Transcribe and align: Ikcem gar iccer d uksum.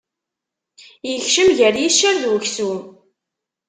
Ikcem 1.13 1.49
gar 1.57 1.75
iccer 1.87 2.15
d 2.21 2.23
uksum. 2.35 2.79